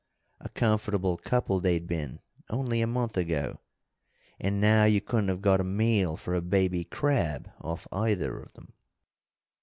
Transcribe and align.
A 0.39 0.49
comfortable 0.49 1.15
couple 1.15 1.59
they'd 1.59 1.85
been, 1.85 2.21
only 2.49 2.81
a 2.81 2.87
month 2.87 3.17
ago, 3.17 3.59
and 4.39 4.59
now 4.59 4.83
you 4.83 4.99
couldn't 4.99 5.27
have 5.27 5.41
got 5.43 5.61
a 5.61 5.63
meal 5.63 6.17
for 6.17 6.33
a 6.33 6.41
baby 6.41 6.83
crab 6.83 7.51
off 7.59 7.87
either 7.91 8.39
of 8.41 8.51
them. 8.53 8.73